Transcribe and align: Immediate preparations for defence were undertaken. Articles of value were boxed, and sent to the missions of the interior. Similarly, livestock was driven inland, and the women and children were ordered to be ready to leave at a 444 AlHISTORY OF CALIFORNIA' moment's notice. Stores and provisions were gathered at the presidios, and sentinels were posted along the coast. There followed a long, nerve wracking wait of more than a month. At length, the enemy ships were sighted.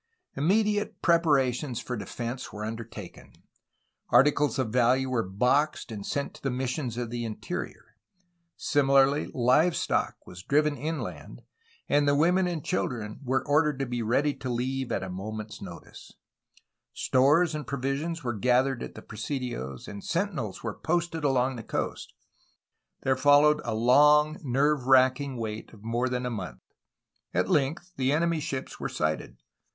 Immediate 0.35 0.99
preparations 1.03 1.79
for 1.79 1.95
defence 1.95 2.51
were 2.51 2.65
undertaken. 2.65 3.33
Articles 4.09 4.57
of 4.57 4.71
value 4.73 5.11
were 5.11 5.21
boxed, 5.29 5.91
and 5.91 6.03
sent 6.03 6.33
to 6.33 6.41
the 6.41 6.49
missions 6.49 6.97
of 6.97 7.11
the 7.11 7.23
interior. 7.23 7.95
Similarly, 8.57 9.29
livestock 9.31 10.15
was 10.25 10.41
driven 10.41 10.75
inland, 10.75 11.43
and 11.87 12.07
the 12.07 12.15
women 12.15 12.47
and 12.47 12.65
children 12.65 13.19
were 13.23 13.47
ordered 13.47 13.77
to 13.77 13.85
be 13.85 14.01
ready 14.01 14.33
to 14.33 14.49
leave 14.49 14.91
at 14.91 15.03
a 15.03 15.05
444 15.05 15.71
AlHISTORY 15.71 16.15
OF 16.15 16.15
CALIFORNIA' 16.15 16.51
moment's 16.97 17.05
notice. 17.05 17.05
Stores 17.39 17.53
and 17.53 17.67
provisions 17.67 18.23
were 18.23 18.33
gathered 18.33 18.81
at 18.81 18.95
the 18.95 19.03
presidios, 19.03 19.87
and 19.87 20.03
sentinels 20.03 20.63
were 20.63 20.73
posted 20.79 21.23
along 21.23 21.57
the 21.57 21.61
coast. 21.61 22.11
There 23.03 23.15
followed 23.15 23.61
a 23.63 23.75
long, 23.75 24.39
nerve 24.41 24.87
wracking 24.87 25.37
wait 25.37 25.71
of 25.73 25.83
more 25.83 26.09
than 26.09 26.25
a 26.25 26.31
month. 26.31 26.61
At 27.35 27.51
length, 27.51 27.91
the 27.97 28.11
enemy 28.11 28.39
ships 28.39 28.79
were 28.79 28.89
sighted. 28.89 29.37